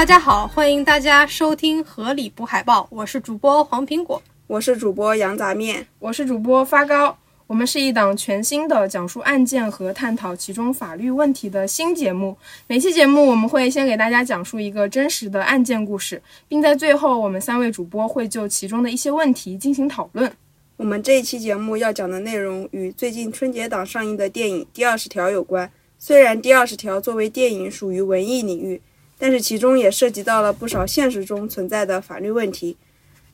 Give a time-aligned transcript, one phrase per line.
[0.00, 7.14] 大家好，欢迎大家收听《合理不海报》，我是主播黄苹果，我是主播羊杂面，我是主播发糕。
[7.46, 12.34] 我们是一档全新的讲述案件和探讨其中法律问题的新节目。
[12.66, 20.32] 每期节目我们会先给大家讲述一个真实的案件故事，并在最后我们三位主播会就其中的一些问题进行讨论。
[20.78, 25.70] 我们这一期节目要讲的内容与最近春节档上映的电影《第二十条》有关。
[25.98, 28.80] 虽然《第二十条》作为电影属于文艺领域，
[29.20, 32.76] 但是其中也涉及到了不少现实中存在的法律问题。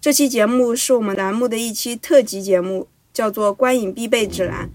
[0.00, 2.88] 这期节目是我们栏目的一期特辑节目。
[3.16, 4.68] 叫做观影必备指南，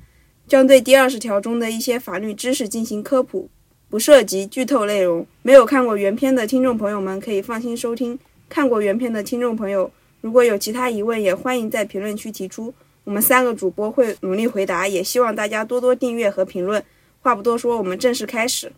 [0.48, 3.48] 将对第二十条中的一些法律知识进行科普，
[3.88, 5.28] 不涉及剧透内容。
[5.44, 8.18] 没有看过原片的听众朋友们可以放心收听。
[8.50, 9.91] 看过原片的听众朋友，
[10.22, 14.88] 如果有其他疑问，也欢迎在评论区提出，我们三个主播会努力回答。
[14.88, 16.84] 也希望大家多多订阅和评论。
[17.20, 18.72] 话不多说，我们正式开始。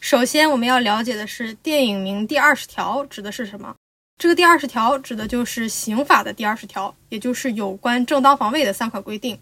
[0.00, 3.74] 首先，我们要了解的是电影名《第二十条》指的是什么？
[4.16, 9.38] 这个第二十条指的就是刑法的第二十条，也就是有关正当防卫的三款规定。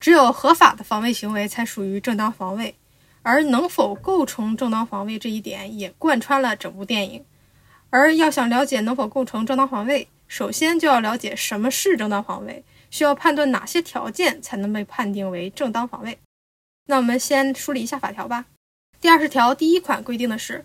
[0.00, 2.74] 只有合法的防卫行为才属于正当防卫，
[3.22, 7.24] 而能否构成正当防卫这一点也贯穿了整部电影。
[7.90, 16.18] 而要想了解能否构成正当防卫，首先就要了解什么是正当防卫，需要判断哪些条件才能被判定为正当防卫。
[16.86, 18.46] 那我们先梳理一下法条吧。
[19.04, 20.64] 第二十条第一款规定的是，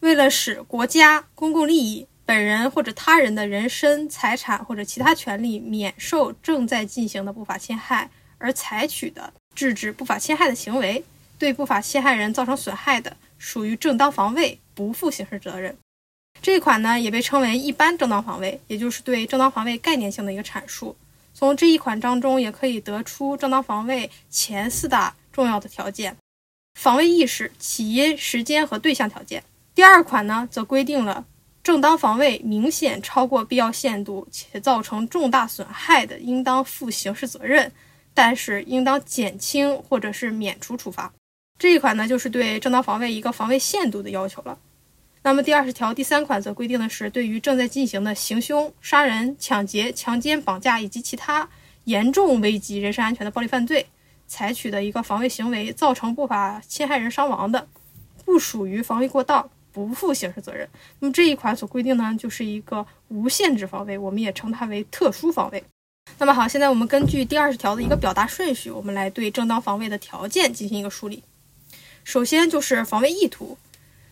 [0.00, 2.08] 为了使国家公共利益。
[2.24, 11.04] 本人或者他人的人身、财产或者其他权利免受正在进行的不法侵害而采取的制止不法侵害的行为，
[11.38, 15.78] 对不法侵害人造成损害的，属于正当防卫，不负刑事责任。
[16.42, 20.96] 这一款呢，也被称为一般正当防卫，也就是对正当防卫概念性的一个阐述。
[21.32, 26.16] 从这一款当中，也可以得出正当防卫前四大重要的条件：
[26.76, 29.42] 防卫意识、起因、时间和对象条件。
[29.74, 31.24] 第二款呢，则规定了。
[31.62, 37.72] 正当防卫明显超过必要限度且造成重大损害的，应当负刑事责任，
[38.12, 41.10] 但是应当减轻或者是免除处罚。
[41.58, 44.58] 这一款呢，就是对正当防卫一个防卫限度的要求了。
[45.22, 51.48] 那么第二十条第三款则规定的是，对于正在进行的行凶、杀人、抢劫、强奸、绑架以及其他
[51.84, 53.86] 严重危及人身安全的暴力犯罪，
[54.26, 57.66] 采取的一个防卫行为造成不法侵害人伤亡的，
[58.24, 59.48] 不属于防卫过当。
[59.72, 60.66] 不负刑事责任。
[61.00, 65.62] 那么这一款所规定呢，就是一个无限制防卫，我们也称它为特殊防卫。
[66.16, 71.22] 那么好，现在我们根据第二十条的一个表达顺序，我们来对正当防卫的条件进行一个梳理。
[72.04, 73.58] 首先就是防卫意图，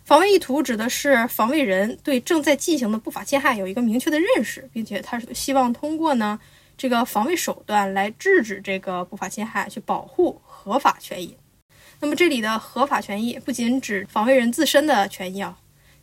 [0.04, 6.38] 防卫意图指的是防卫人对正在进行的不法侵害有一个明确的认识，并且他是希望通过呢
[6.76, 11.36] 这个防卫手段来制止这个不法侵害，去保护合法权益。
[12.00, 15.56] 那么这里的合法权益不仅指防卫人自身的权益啊，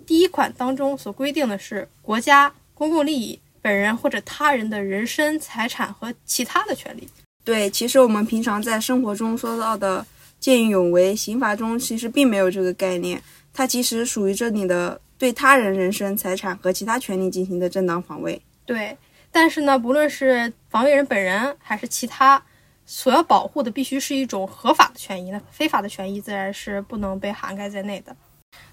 [0.06, 7.08] 第一款当中所规定的是国家公共利益、本人或者他人的人身、财产和其他的权利。
[7.44, 10.06] 对，其实我们平常在生活中说到的
[10.40, 13.22] 见义勇为，刑法中其实并没有这个概念，
[13.54, 18.42] 它其实属于这里的对他人人身、财产和其他权利进行的正当防卫。
[18.66, 18.98] 对，
[19.32, 22.42] 但是呢，不论是防卫人本人还是其他。
[22.84, 28.14] 所要保护的必须是一种合法的权益，那非法的权益自然是不能被涵盖在内的。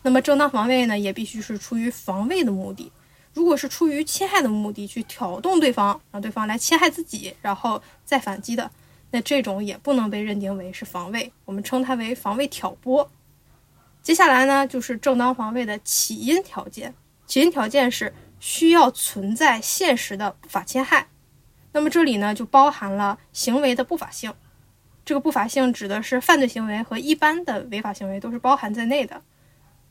[0.03, 2.91] 那么正当防卫呢，也必须是出于防卫的目的。
[3.35, 8.69] 如果是出于侵害的目的去挑动对方，让对方来侵害自己，然后再反击的，
[9.13, 13.09] 那这种也不能被认定为是防卫，我们称它为防卫挑拨。
[14.03, 16.93] 接下来呢，就是正当防卫的起因条件，
[17.27, 21.07] 起因条件是需要存在现实的不法侵害。
[21.73, 24.33] 那么这里呢，就包含了行为的不法性。
[25.05, 29.23] 这个不法性指的是犯罪行为和一般的违法行为都是包含在内的。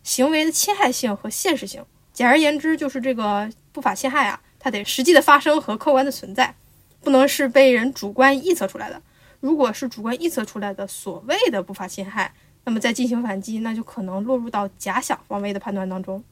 [0.04, 1.84] 行为的侵害性和现实性，
[2.14, 6.56] 简而言之，就是这个不法侵害啊，它得实际的发生和客观的存在，
[7.02, 9.02] 不能是被人主观臆测出来的。
[9.40, 16.24] 如果是主观臆测出来的所谓的不法侵害，那么在进行反击，那就可能落入到假想防卫的判断当中。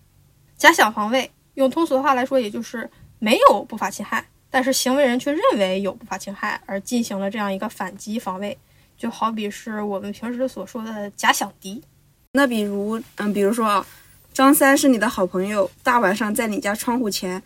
[0.55, 2.89] 假想防卫，用通俗的话来说，也就是
[3.19, 4.25] 没有不法侵害。
[4.55, 8.57] 但是行为人却认为有不法侵害而进行了这样一个反击防卫，
[8.97, 11.83] 就好比是我们平时所说的假想敌。
[12.31, 13.85] 那比如，嗯，比如说啊，
[14.31, 17.43] 张三是你的好朋友，大晚上在你家窗户前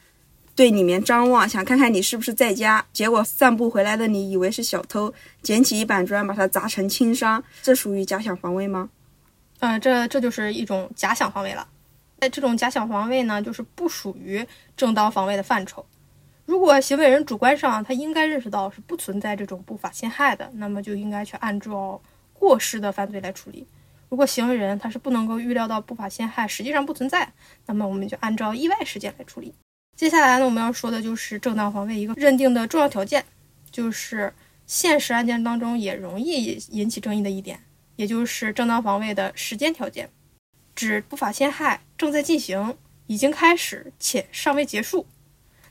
[0.55, 8.87] 对里面张望，想看看你是不是在家，结果散步回来的你以为是小偷，捡起一板砖把他砸成轻伤，这属于假想防卫吗？
[9.61, 11.67] 嗯，这这就是一种假想防卫了。
[12.19, 14.45] 那这种假想防卫呢，就是不属于
[14.77, 15.83] 正当防卫的范畴。
[16.49, 22.01] 如果行为人主观上他应该认识到是不存在这种不法侵害的，那么就应该去按照
[22.33, 23.67] 过失的犯罪来处理。
[24.09, 27.31] 如果行为人他是不能够预料到不法侵害实际上不存在，
[27.67, 29.53] 那么我们就按照意外事件来处理。
[29.95, 33.23] 接下来呢，我们要说的就是正当防卫一个认定的重要条件，
[33.69, 34.33] 就是
[34.65, 37.59] 现实案件当中也容易引起争议的一点，
[37.95, 40.09] 也就是正当防卫的时间条件，
[40.73, 42.75] 指不法侵害正在进行、
[43.05, 45.05] 已经开始且尚未结束。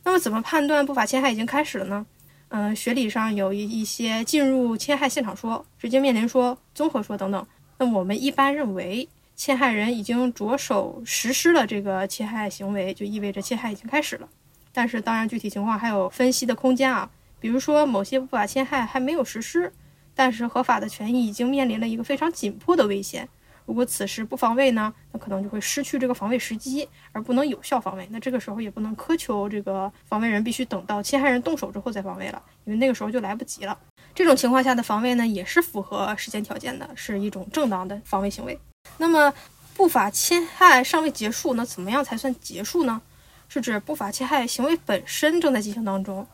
[0.08, 2.06] 那么怎么判断不法侵害已经开始了呢？
[2.48, 7.46] 嗯，学理上有一一些进入侵害现场说、直接面临说、综合说等等。
[7.76, 9.06] 那我们一般认为，
[9.36, 14.26] 侵害人已经着手实施了这个侵害行为，就意味着侵害已经开始了。
[14.72, 17.10] 但是，当然具体情况还有分析的空间啊。
[17.38, 19.70] 比如说，某些不法侵害还没有实施，
[20.14, 23.28] 但是合法的权益已经面临了一个非常紧迫的危险。
[23.68, 28.08] 如果此时不防卫呢，那可能就会失去这个防卫时机，而不能有效防卫。
[28.10, 33.78] 那这个时候也不能苛求这个防卫人必须等到侵害人动手之后再防卫了，因为那个时候就来不及了。
[34.14, 38.58] 这种情况下的防卫呢，也是符合时间条件的，是一种正当的防卫行为。
[38.96, 39.30] 那么，
[39.76, 43.02] 不法侵害尚未结束，那怎么样才算结束呢？
[43.50, 46.26] 是指不法侵害行为本身正在进行当中，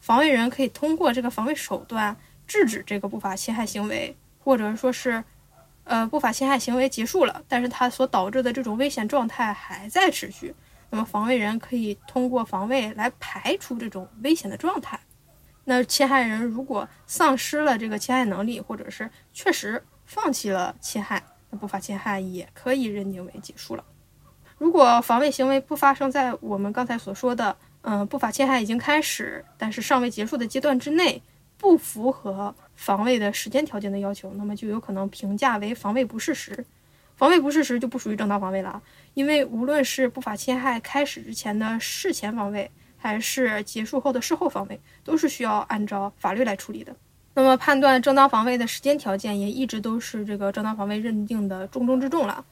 [0.00, 5.22] 防卫人可以通过这个防卫手段制止这个不法侵害行为，或者说是。
[5.88, 10.54] 呃，不法侵害行为结束了，但是它所导致的这种危险状态还在持续。
[10.90, 15.00] 那么防卫人可以通过防卫来排除这种危险的状态。
[15.64, 23.82] 那侵害人如果丧失了这个侵害能力，或者是确实放弃了侵害，那不法侵害也可以认定为结束了。
[24.58, 31.22] 如果防卫行为不发生在我们刚才所说的，嗯，不法侵害已经开始，但是尚未结束的阶段之内。
[31.58, 36.64] 不符合防卫的时间条件的要求，那么就有可能评价为防卫不事实。
[37.16, 38.80] 防卫不事实就不属于正当防卫了，
[39.14, 46.94] 因为无论是不法侵害开始之前的事前防卫，还是结束后的事后防卫，都是需要按照法律来处理的。
[47.34, 52.44] 那么判断正当防卫的时间条件，也一直都是这个正当防卫认定的重中之重了。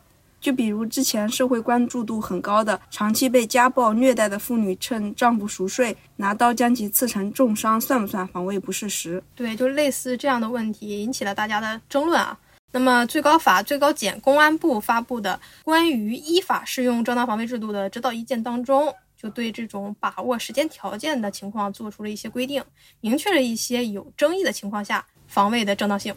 [0.47, 9.21] 就比如之前社会关注度很高的，长期被家暴虐待的妇女，趁丈夫熟睡拿刀将其刺成重伤，算不算防卫不事实？
[9.35, 12.39] 对，就类似这样的问题引起了大家的争论啊。
[12.71, 22.63] 那么最高法、最高检、公安部发布的关于依法适用正当防卫制度的指导意见当中，就对这种把握时间条件的情况做出了一些规定，
[23.01, 26.15] 明确了一些有争议的情况下防卫的正当性。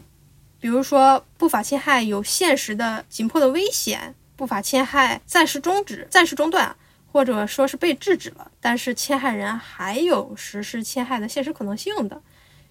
[0.60, 6.74] 比如说，不法侵害有现实的紧迫的危险，不法侵害暂时终止、暂时中断，
[7.12, 12.18] 或者说是被制止了，但是侵害人还有实施侵害的现实可能性的，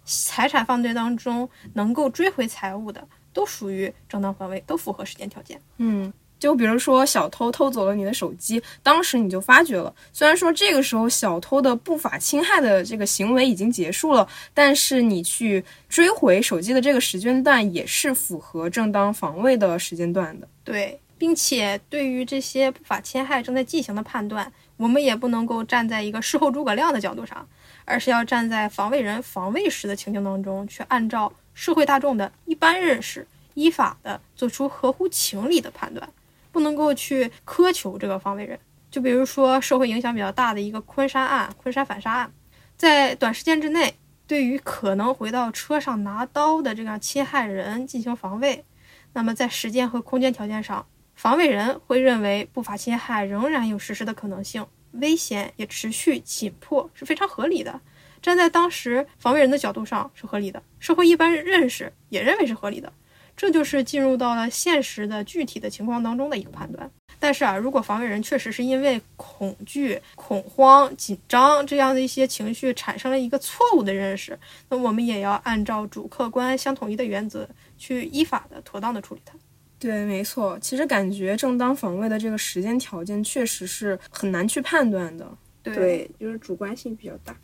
[0.04, 5.62] 财产犯罪当中能够追回财物的，都属于正当防卫，都符合时间条件。
[5.78, 6.12] 嗯。
[6.40, 9.94] 就比如说，小偷偷走了你的手机，当时你就发觉了。
[10.14, 20.48] 虽然说这个时候小偷的不法侵害的这个行为已经结束了，但是你去追回手机的这个时间段也是符合正当防卫的时间段的。
[20.64, 27.48] 对，并且对于这些不法侵害正在进行的判断，我们也不能够站在一个事后诸葛亮的角度上，
[27.86, 36.10] 而是要站在防卫人防卫时的情境当中，去按照社会大众的一般认识，依法的做出合乎情理的判断。
[36.52, 42.32] 不能够去苛求这个防卫人，就比如说社会影响比较大的一个昆山案、昆山反杀案，
[42.76, 43.94] 在短时间之内，
[44.26, 48.66] 对于可能回到车上拿刀的这样侵害人进行防卫，
[49.14, 50.88] 那么在时间和空间条件上，
[51.20, 57.82] 防卫人会认为不法侵害仍然有实施的可能性，危险也持续紧迫，是非常合理的。
[58.22, 62.94] 站在当时防卫人的角度上是合理的，社会一般认识也认为是合理的。
[63.36, 66.90] 这就是进入到了现实的具体的情况当中的一个判断。
[67.20, 77.46] 但是啊，如果防卫人确实是因为恐惧、恐慌、紧张这样的一些情绪产生了一个错误的认识，那我们也要按照主客观相统一的原则
[77.78, 79.34] 去依法的、妥当的处理它。
[79.80, 80.60] 对，没错。
[80.60, 85.26] 其实感觉正当防卫的这个时间条件确实是很难去判断的。
[85.64, 87.36] 对，就是主观性比较大。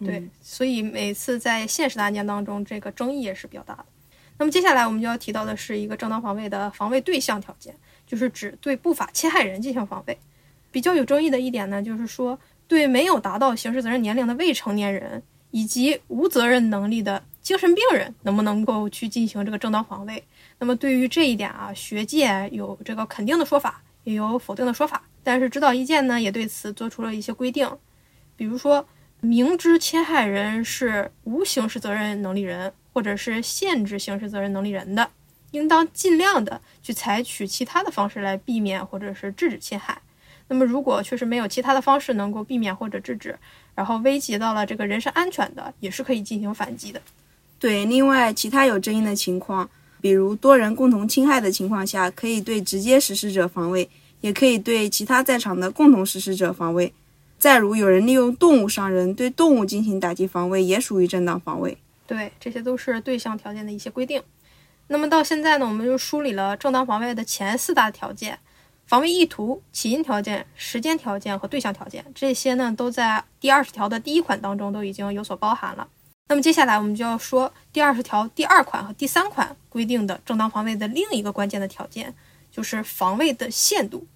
[0.00, 3.86] 对，所以每次在现实的案件当中，这个争议也是比较大的。
[4.36, 7.72] 那么接下来我们就要提到的是一个正当防卫的防卫对象条件，
[8.04, 10.18] 就是指对不法侵害人进行防卫。
[10.72, 12.36] 比较有争议的一点呢，就是说
[12.66, 15.22] 对没有达到刑事责任年龄的未成年人
[15.52, 20.24] 以及无责任能力的精神病人，能不能够去进行这个正当防卫？
[20.58, 25.02] 那么对于这一点啊，学界有这个肯定的说法，也有否定的说法。
[25.22, 27.68] 但是指导意见呢，也对此做出了一些规定，
[28.36, 28.86] 比如说
[29.20, 32.72] 明知侵害人是无刑事责任能力人。
[32.94, 35.10] 或者是限制刑事责任能力人的，
[35.50, 40.00] 应当尽量的去采取其他的方式来避免或者是制止侵害。
[40.46, 43.36] 那么，如果确实没有其他的方式能够避免或者制止，
[43.74, 47.02] 然后危及到了这个人身安全的，也是可以进行反击的。
[47.58, 49.68] 对，另外其他有争议的情况，
[50.04, 53.88] 比如多人共同侵害的情况下，可以对直接实施者防卫，
[54.20, 56.92] 也可以对其他在场的共同实施者防卫。
[57.38, 61.78] 再如有人利用动物伤人，对动物进行打击防卫，也属于正当防卫。
[62.06, 64.22] 对，这些都是对象条件的一些规定。
[64.88, 68.38] 那么到现在呢，我们就梳理了正当防卫的前四大条件：
[68.84, 72.04] 防卫意图、起因条件、时间条件和对象条件。
[72.14, 75.88] 这些呢，都在第二十条的第一款当中都已经有所包含了。
[76.26, 82.14] 那么接下来我们就要说第二十条第二款和第三款规定的正当防卫的另一个关键的条件，
[82.50, 84.06] 就是防卫的限度。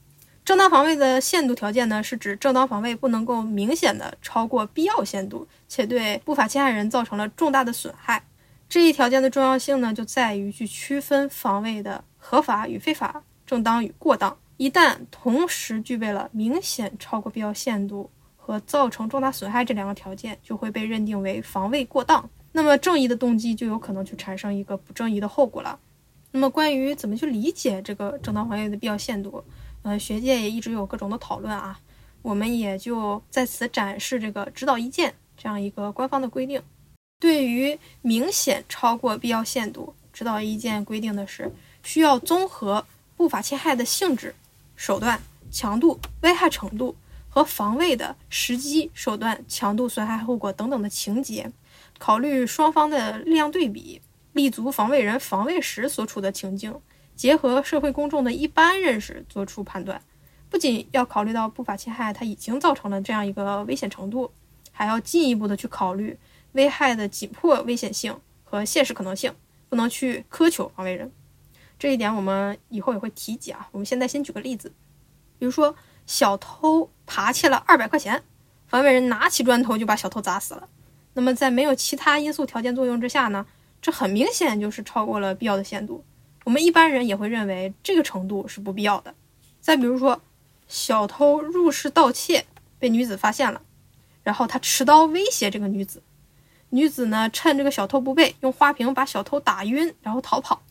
[0.43, 8.25] 正当防卫的限度条件呢，是指正当防卫不能够明显的超过必要限度，且对不法侵害人造成了重大的损害。
[8.71, 14.35] 这一条件的重要性呢，就在于去区分防卫的合法与非法、正当与过当。
[14.57, 18.11] 一旦同时具备了明显超过必要限度。
[18.49, 25.78] 和造成重大损害这两个条件就会被认定为防卫过当，那么正义的动机就有可能去产生一个不正义的后果了。
[26.31, 29.45] 那么关于怎么去理解这个正当防卫的必要限度，
[29.83, 31.78] 呃，学界也一直有各种的讨论啊。
[32.23, 36.62] 我们也就在此展示这个指导意见这样一个官方的规定。
[37.21, 41.52] 对于明显超过必要限度，指导意见规定的是
[41.83, 44.35] 需要综合不法侵害的性质、
[44.75, 46.97] 手段、强度、危害程度。
[47.38, 51.52] 和防卫的时机、手段、强度、损害后果等等的情节，
[51.97, 54.02] 考虑双方的力量对比，
[54.33, 56.75] 立足防卫人防卫时所处的情境，
[57.14, 60.02] 结合社会公众的一般认识作出判断。
[60.50, 64.33] 不仅要考虑到不法侵害它已经造成了这样一个危险程度，
[64.73, 66.18] 还要进一步的去考虑
[66.54, 69.33] 危害的紧迫危险性和现实可能性，
[69.68, 71.12] 不能去苛求防卫人。
[71.78, 73.68] 这一点我们以后也会提及啊。
[73.71, 74.73] 我们现在先举个例子，
[75.38, 75.73] 比如说。
[76.09, 78.25] 小偷扒窃了二百块钱，
[78.67, 80.67] 防卫人拿起砖头就把小偷砸死了。
[81.12, 83.45] 那么在没有其他因素条件作用之下呢？
[83.83, 86.03] 这很明显就是超过了必要的限度。
[86.45, 89.15] 我们一般人也会认为这个程度是不必要的。
[89.61, 90.23] 再比如说，
[90.67, 92.47] 小偷入室盗窃
[92.79, 93.61] 被女子发现了，
[94.23, 96.03] 然后他持刀威胁这个女子，
[96.71, 100.62] 女子呢趁这个小偷不备，用花瓶把小偷打晕，然后逃跑。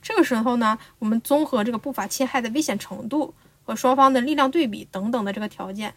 [0.00, 3.34] 这个时候呢，我们综合这个不法侵害的危险程度。
[3.70, 5.94] 和双方的力量对比等等的这个条件，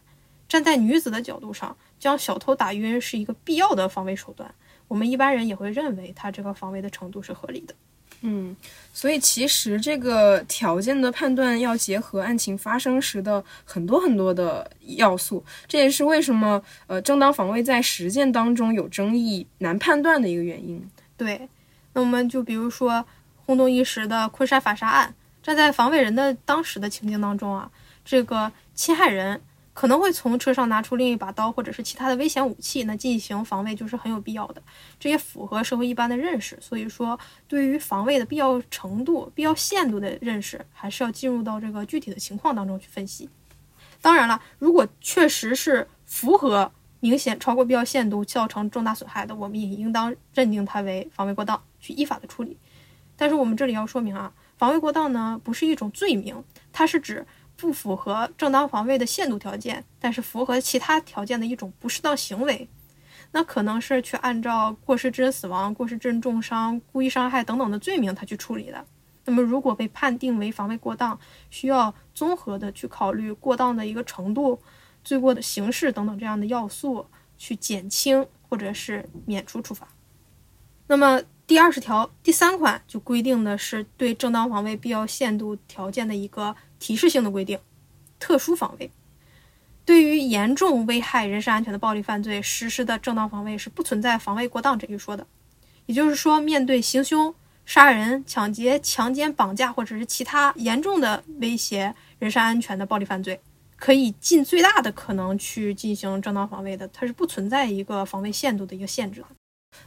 [0.47, 4.53] 站在女子的角度上，将小偷打晕是一个必要的防卫手段。
[4.87, 7.73] 我们一般人也会认为他这个防卫的程度是合理的。
[8.21, 8.55] 嗯，
[8.93, 20.87] 所以其实这个条件的判断要结合案情发生时的很多很多的要素，这也是为什么呃正当防卫在实践当中有争议、难判断的一个原因。
[21.17, 21.49] 对，
[21.93, 23.03] 那我们就比如说
[23.47, 25.15] 轰动一时的昆山反杀案。
[25.43, 27.69] 站在防卫人的当时的情境当中啊，
[28.05, 29.41] 这个侵害人
[29.73, 34.61] 可能会从车上拿出另一把刀或者是其他的危险武器，那进行防卫就是很有必要的，
[34.99, 36.57] 这也符合社会一般的认识。
[36.61, 43.29] 所以说，对于防卫的必要程度、必要限度的认识，还是要进入到这个具体的情况当中去分析。
[43.99, 52.55] 当然了，如果确实是符合明显超过必要限度，造成重大损害的，我们也应当认定它为防卫过当，去依法的处理。
[53.17, 54.31] 但是我们这里要说明啊。
[54.63, 56.41] 防卫过当呢，不是一种罪名，
[56.71, 57.27] 它是指
[57.57, 62.69] 不符合正当防卫的限度条件，但是符合其他条件的一种不适当行为。
[63.33, 68.85] 那可能是去按照过失致人死亡、过失致人重伤、故意伤害等等的罪名，他去处理的。
[69.25, 74.57] 那么，如果被判定为防卫过当，需要综合的去考虑过当的一个程度、
[75.03, 77.05] 罪过的形式等等这样的要素，
[77.37, 79.85] 去减轻或者是免除处罚。
[80.87, 81.21] 那么。
[81.45, 87.59] 第二十条第三款就规定的是对正当防卫必要限度条件的一个提示性的规定，
[88.19, 88.89] 特殊防卫。
[89.85, 95.27] 对于严重危害人身安全的暴力犯罪实施的正当防卫是不存在防卫过当这一说的。
[95.85, 97.35] 也就是说，面对行凶、
[97.65, 103.37] 杀人、抢劫、强奸、绑架或者是其他严重的威胁人身安全的暴力犯罪，
[103.75, 109.27] 可以尽最大的可能去进行正当防卫的，它是不存在一个防卫限度的一个限制的。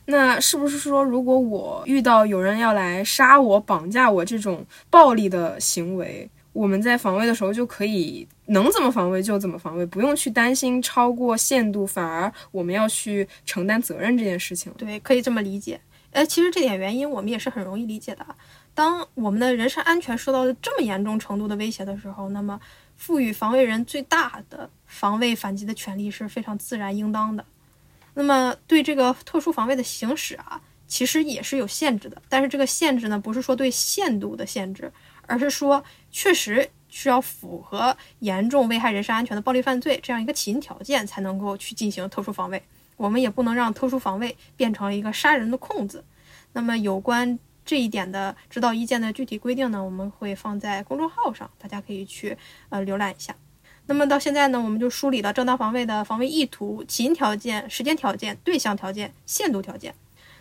[0.06, 14.72] 那是不是说，如果我遇到有人要来杀我、绑架我这种暴力的行为，我们在防卫的时候就可以能怎么防卫就怎么防卫，不用去担心超过限度，反而我们要去承担责任这件事情？
[14.78, 15.80] 对，可以这么理解。
[16.12, 18.24] 哎，其实这点原因我们也是很容易理解的。
[18.74, 22.58] 当我们的人身安全受到这么严重程度的威胁的时候，那么
[22.96, 27.44] 赋予防卫人最大的防卫反击的权利是非常自然应当的。
[28.18, 30.58] 那么对这个特殊防卫的行使啊，
[30.88, 32.20] 其实也是有限制的。
[32.30, 34.90] 但是这个限制呢，不是说对限度的限制，
[35.26, 42.62] 而是说确实需要符合严重危害人身安全的暴力犯罪这样一个起因条件，才能够去进行特殊防卫。
[42.96, 46.02] 我们也不能让特殊防卫变成一个杀人的空子。
[46.54, 52.34] 那么有关这一点的指导意见的具体规定呢，我们会放在公众号上，大家可以去
[52.70, 53.36] 呃浏览一下。
[53.86, 59.94] 那么到现在呢，我们就梳理了正当防卫的防卫意图、起因条件、时间条件、对象条件、限度条件。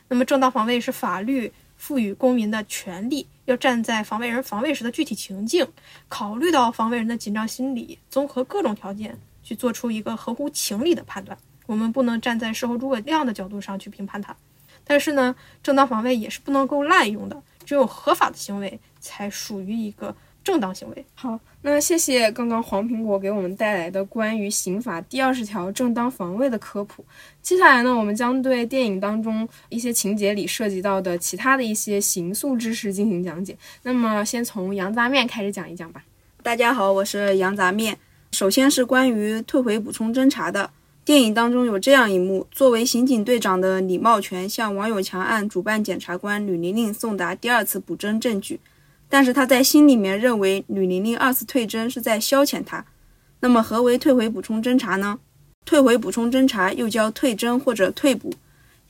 [0.08, 5.68] 那么正当防卫是法律赋予公民的权利，要站在防卫人防卫时的具体情境，
[6.08, 11.38] 考虑到防卫人的紧张心理，综合各种条件去做出一个合乎情理的判断。
[11.68, 14.36] 我们不能站在事后诸葛亮的角度上去评判他。
[14.84, 21.06] 但是呢，正当防卫也是不能够滥用的，只有合法的行为才属于一个正当行为。
[21.16, 27.04] 好，那谢谢刚刚黄苹果给我们带来的关于刑法第二十条正当防卫的科普。
[27.42, 33.58] 接下来呢，我们将对电影当中一些情节里涉及到的其他的一些刑诉知识进行讲解。
[33.82, 36.04] 那么，先从羊杂面开始讲一讲吧。
[36.44, 37.98] 大家好，我是羊杂面。
[38.32, 40.70] 首先是关于退回补充侦查的。
[41.04, 48.60] 电影当中有这样一幕：作为刑警队长的李茂全向王友强案主办检察官吕玲玲送达第二次补侦证据，
[49.10, 52.86] 但是他在心里面认为吕玲玲二次退侦是在消遣他。
[53.40, 55.20] 那么，何为退回补充侦查呢？
[55.66, 58.34] 退回补充侦查又叫退侦或者退补。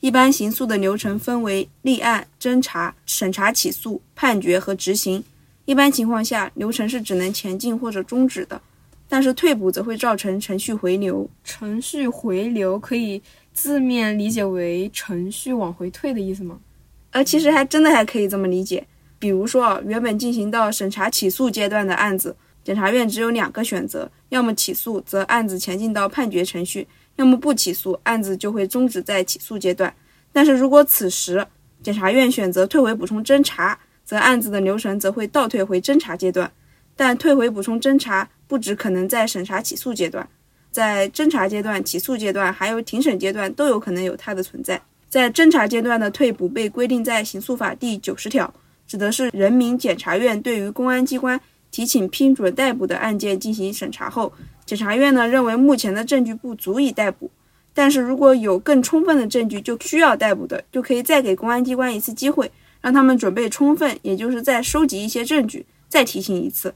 [0.00, 5.22] 一般刑诉的流程分为立案、侦查、审查、起诉、判决和执行。
[5.64, 8.60] 一般情况下，流程是只能前进或者终止的。
[9.08, 13.20] 但是退补则会造成程序回流，程序回流可以
[13.52, 16.58] 字面理解为程序往回退的意思吗？
[17.10, 18.86] 呃，其实还真的还可以这么理解。
[19.18, 29.94] 比如说啊，原本进行到审查起诉阶段的案子，检察院只有两个选择：要么起诉，则案子前进到判决程序；要么不起诉，案子就会终止在起诉阶段。
[30.32, 31.46] 但是如果此时
[31.82, 36.50] 检察院选择退回补充侦查，则案子的流程则会倒退回侦查阶段。
[36.94, 38.28] 但退回补充侦查。
[38.48, 40.24] 不只可能在审查起诉阶段，
[40.70, 44.80] 在侦查阶段、起诉阶段，还有庭审阶段都有可能有它的存在。
[45.08, 48.54] 在侦查阶段的退补被规定在刑诉法第九十条，
[48.86, 54.32] 指的是人民检察院对于公安机关提请批准逮捕的案件进行审查后，
[54.64, 57.30] 检察院呢认为目前的证据不足以逮捕，
[57.74, 66.74] 但是如果有更充分的证据就需要逮捕的，就可以再给公安机关一次机会，让他们准备充分，也就是再收集一些证据，再提醒一次。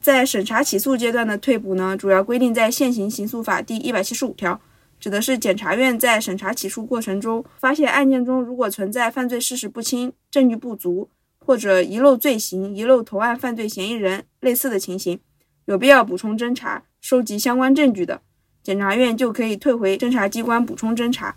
[0.00, 4.60] 在审查起诉阶段的退补呢，主要规定在现行刑诉法第一百七十五条，
[5.00, 15.20] 指的是检察院在审查起诉过程中，发现案件中如果存在犯罪事实不清、证据不足，或者遗漏罪行、遗漏投案犯罪嫌疑人类似的情形，
[15.66, 18.20] 有必要补充侦查、收集相关证据的，
[18.60, 21.36] 检察院就可以退回侦查机关补充侦查。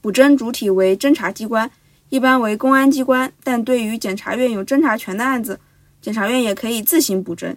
[0.00, 1.68] 补侦主体为侦查机关，
[2.08, 5.58] 一般为公安机关，但对于检察院有侦查权的案子，
[6.00, 7.56] 检察院也可以自行补侦。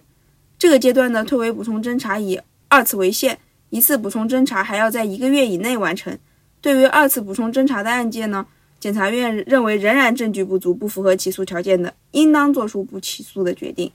[0.58, 3.38] 这个阶段的退回补充侦查以二次为限，
[3.70, 6.18] 一次补充侦查还要在一个月以内完成。
[6.60, 8.44] 对于二次补充侦查的案件呢，
[8.84, 13.90] 检察院认为仍然证据不足，不符合起诉条件的，应当作出不起诉的决定。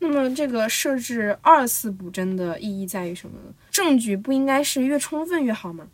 [0.00, 3.54] 那么，这个设置二次补侦的意义在于什么呢？
[3.70, 5.84] 证据不应该是越充分越好吗？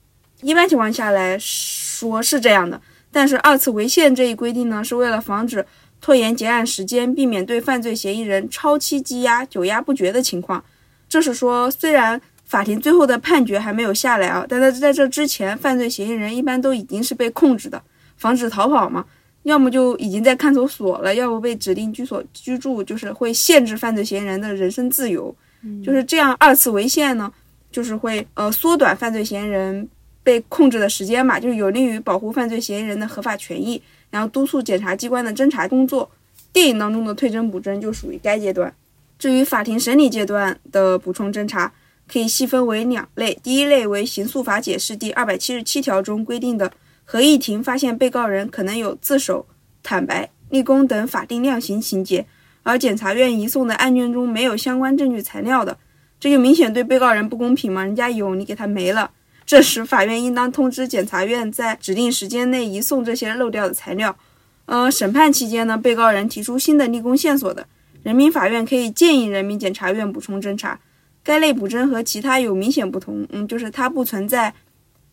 [0.41, 2.81] 一般情况下来说是这样的，
[3.13, 5.67] 但是二次为限这一规定呢，是为了防止。
[6.01, 10.65] 拖延结案时间，避免对犯罪嫌疑人超期羁押、久押不决的情况。
[11.07, 17.83] 这是说，虽然法庭最后的判决还没有下来啊，但在在这之前，犯罪嫌疑人一般都已经是被控制的，
[18.19, 19.05] 防止逃跑嘛。
[19.45, 25.35] 要么就已经在看守所了，要不被指定居所居住，就是会限制犯罪嫌疑人的人身自由。
[25.83, 27.33] 就是这样，二次为限呢，
[27.73, 29.89] 就是会呃缩短犯罪嫌疑人
[30.23, 33.81] 被控制的时间嘛，就是有利于保护犯罪嫌疑人的合法权益。
[34.11, 36.11] 然后督促检察机关的侦查工作，
[36.53, 38.73] 电影当中的退侦补侦就属于该阶段。
[39.19, 41.73] 至于法庭审理阶段的补充侦查，
[42.11, 43.39] 可以细分为两类。
[43.43, 46.71] 第一类为刑诉法解释第二百七十七条中规定的，
[47.11, 49.47] 合议庭发现被告人可能有自首、
[49.83, 52.27] 坦白、立功等法定量刑情节，
[52.63, 55.79] 而检察院移送的案卷中没有相关证据材料的，
[56.21, 57.83] 这就明显对被告人不公平嘛？
[57.83, 59.11] 人家有，你给他没了。
[59.47, 64.15] 这时，法院应当通知检察院在指定时间内移送这些漏掉的材料。
[64.67, 67.67] 呃，审判期间呢，被告人提出新的立功线索的，
[68.03, 70.79] 人民法院可以建议人民检察院补充侦查。
[71.25, 74.53] 该类补侦和其他有明显不同，嗯，就是它不存在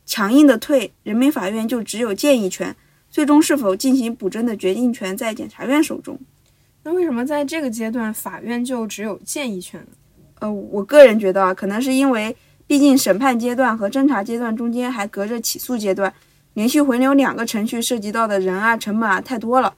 [0.06, 2.76] 强硬的退，人民法院就只有建议权，
[3.10, 6.20] 最终是否进行补侦的决定权在检察院手中。
[6.84, 9.88] 那为什么在这个阶段法院就只有建议权呢？
[10.39, 12.36] 呃，我个人觉得啊，可能是因为。
[12.68, 16.12] 毕竟，审判阶段和侦查阶段中间还隔着起诉阶段，
[16.56, 19.72] 连续回流两个程序涉及到的人啊、成本啊太多了。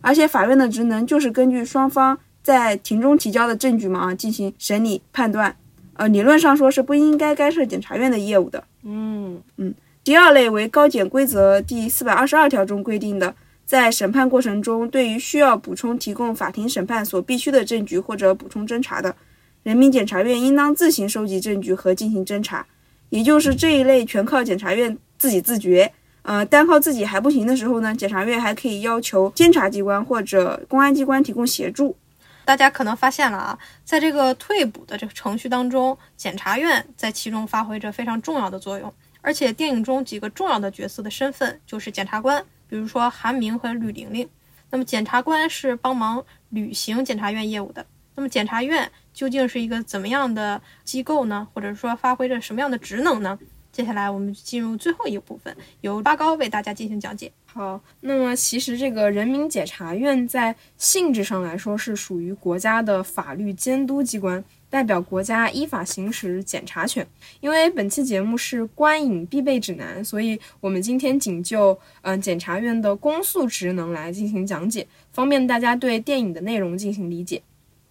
[0.00, 5.54] 而且，法院的职能就是根据双方在庭中提交的证据嘛啊进行审理判断。
[6.02, 8.64] 呃，理论上说是不应该干涉检察院的业务的。
[8.82, 9.72] 嗯嗯。
[10.02, 13.32] 第二类为高检规则第四百二十二条中规定的，
[13.64, 19.14] 在审判过程中，对于需要补充提供法庭审判所必需的证据或者补充侦查的，
[19.62, 22.66] 人民检察院应当自行收集证据和进行侦查。
[23.10, 31.94] 也就是这一类全靠检察院自己自觉，呃，单靠自己还不行的时候呢，检察院还可以要求监察机关或者公安机关提供协助。
[32.44, 38.92] 大家可能发现了啊，在这个退捕的这个程序当中，检察院在其中发挥着非常重要的作用。
[39.20, 44.28] 而且电影中几个重要的角色的身份就是检察官，比如说韩明和吕玲玲。
[44.70, 47.86] 那么检察官是帮忙履行检察院业务的。
[48.14, 51.46] 那么检察院究竟是一个怎么样的机构呢？
[51.54, 53.38] 或者说发挥着什么样的职能呢？
[53.72, 57.32] 接下来我们进入最后一个部分，由八高为大家进行讲解。
[57.46, 67.06] 好，那么其实这个人民检察院在性质上来说是属于国家的法律监督机关，代表国家依法行使检察权。
[67.40, 77.42] 因为本期节目是观影必备指南，所以我们今天仅就嗯检察院的公诉职能来进行讲解，方便大家对电影的内容进行理解。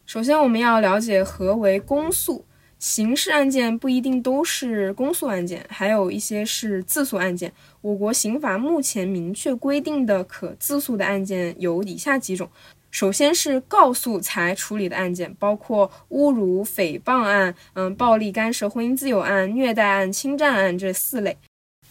[0.05, 2.45] 首先，我们要了解何为公诉。
[2.81, 7.53] 刑事案件不一定都是公诉案件，还有一些是自诉案件。
[7.81, 12.49] 我国刑法目前明确规定的可自诉的案件有以下几种：
[12.89, 21.37] 首先是告诉才处理的案件，包括侮辱、诽谤案、嗯，暴力干涉婚姻自由案、虐待案、侵占案这四类。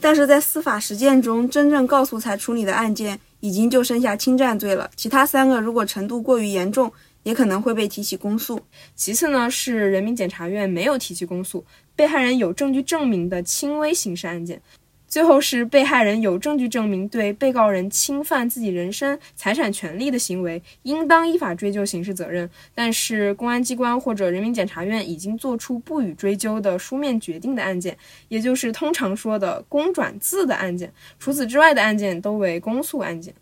[0.00, 4.90] 但是在司法实践中，真正告诉才处理的案件，已经就剩下侵占罪了。
[4.96, 6.92] 其他三个如果程度过于严重，
[7.22, 8.60] 也可能会被提起公诉。
[8.94, 14.60] 其次呢，是人民检察院没有提起公诉，被害人有证据证明的轻微刑事案件。
[15.06, 22.48] 最后是被害人有证据证明对被告人侵犯自己人身财产权利的行为，应当依法追究刑事责任。
[22.76, 30.92] 但是公安机关或者人民检察院已经作出不予追究的书面决定的案件，也就是通常说的公转自的案件。
[31.18, 33.34] 除此之外的案件都为公诉案件。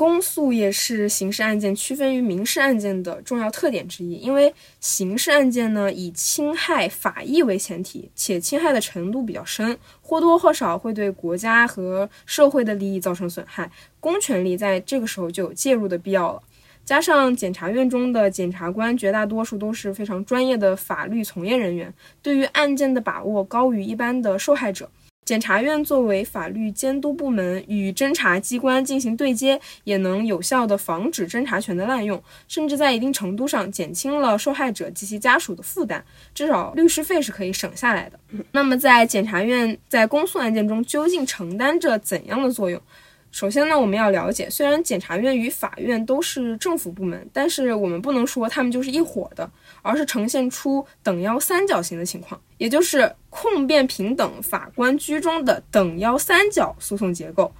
[0.00, 16.42] 公诉也是刑事案件区分于民事案件的重要特点之一，因为刑事案件呢以侵害法益为前提，且侵害的程度比较深，或多或少会对国家和社会的利益造成损害，公权力在这个时候就有介入的必要了。
[16.82, 24.88] 加上检察院中的检察官绝大多数都是非常专业的法律从业人员，对于案件的把握高于一般的受害者。
[25.30, 38.18] 检察院作为法律监督部门，与侦查机关进行对接，也能有效地防止侦查权的滥用，甚至在一定程度上减轻了受害者及其家属的负担，至少律师费是可以省下来的。
[38.50, 42.82] 那么，在检察院在公诉案件中究竟承担着怎样的作用？
[43.30, 49.48] 首先呢，我们要了解，虽然检察院与法院都是政府部门，但是我们不能说他们就是一伙的，
[49.82, 57.52] 而是呈现出等腰三角形的情况，也就是控辩平等、法官居中的等腰三角诉讼结构。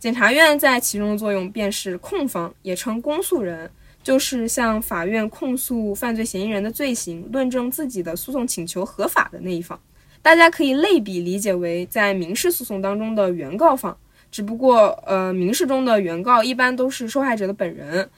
[0.00, 3.70] 检察院在其中的作用便是控方，也称公诉人，
[4.02, 9.80] 就是向法院控诉犯罪嫌疑人的罪行，论证自己的诉讼请求合法的那一方。
[10.20, 13.96] 大家可以类比理解为在民事诉讼当中的原告方。
[14.32, 18.08] 只不过，呃，民事中的原告一般都是受害者的本人，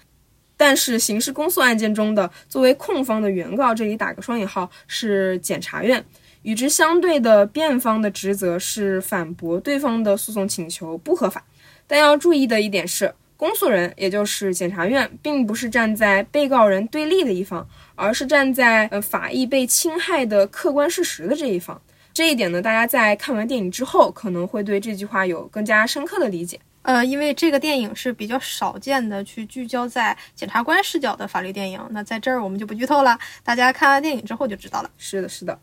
[0.57, 6.03] 但是刑事公诉案件中的作为控方的原告，这里打个双引号，是检察院。
[6.42, 11.42] 与之相对的辩方的职责是反驳对方的诉讼请求不合法。
[11.87, 21.81] 但要注意的一点是，公诉人也就是检察院，并不是站在被告人对立的一方，而是站在呃法益被侵害的客观事实的这一方。
[22.14, 26.59] 这一点呢，大家在看完电影之后，可能会对这句话有更加深刻的理解。
[26.83, 34.90] 呃，因为这个电影是比较少见的去聚焦在检察官视角的法律电影，那在这儿我们就不剧透了，大家看完电影之后就知道了。
[34.96, 35.59] 是的，是的。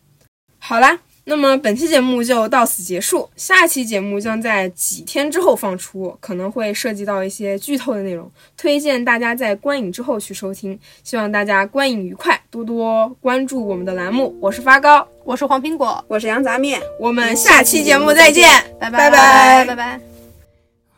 [0.59, 0.99] 好啦。
[1.23, 10.77] 那么本期节目就到此结束，下期节目将在几天之后放出，可能会涉及到一些剧透的内容，推荐大家在观影之后去收听。
[11.03, 14.35] 希望大家观影愉快，多多关注我们的栏目。
[14.41, 18.45] 我是发糕，我是黄苹果，我是羊杂面，我们下期节目再见，
[18.77, 20.01] 拜拜拜拜拜。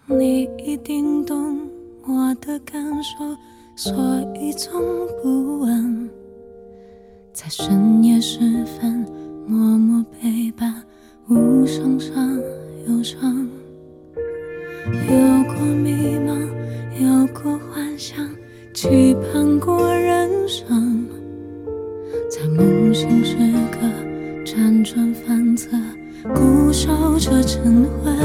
[0.08, 1.60] 你一定懂
[2.08, 3.38] 我的感受，
[3.76, 3.94] 所
[4.34, 4.82] 以从
[5.22, 6.10] 不问，
[7.32, 9.06] 在深夜时分。
[9.46, 10.74] 默默陪伴，
[11.28, 12.16] 无声伤
[12.88, 13.46] 忧伤。
[14.88, 16.48] 有过迷茫，
[16.98, 18.18] 有过幻想，
[18.74, 21.06] 期盼过人生。
[22.36, 23.36] 在梦醒时
[23.70, 23.78] 刻，
[24.44, 25.70] 辗转反侧，
[26.34, 28.18] 固守着晨昏。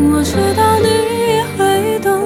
[0.00, 0.88] 我知道你
[1.28, 2.23] 也会懂，